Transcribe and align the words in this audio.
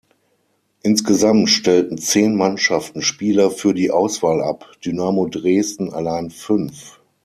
Insgesamt 0.81 1.47
stellten 1.51 1.99
zehn 1.99 2.35
Mannschaften 2.35 3.03
Spieler 3.03 3.51
für 3.51 3.75
die 3.75 3.91
Auswahl 3.91 4.41
ab, 4.41 4.65
Dynamo 4.83 5.27
Dresden 5.27 5.93
allein 5.93 6.31
fünf. 6.31 6.99